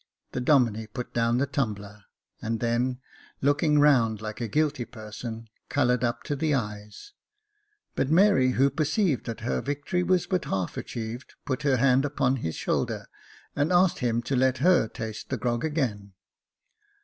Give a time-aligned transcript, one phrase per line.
[0.31, 2.05] The Domine put down the tumbler,
[2.41, 2.99] and then,
[3.39, 7.13] looking round, like a guilty person, coloured up to the eyes;
[7.93, 12.37] but Mary, who perceived that her victory was but half achieved, put her hand upon
[12.37, 13.05] his shoulder,
[13.55, 16.13] and asked him to let her taste the grog again.